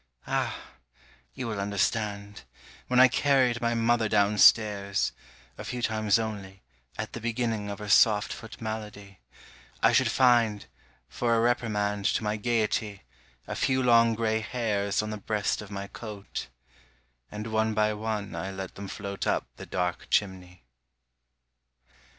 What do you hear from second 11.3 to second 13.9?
a reprimand To my gaiety, a few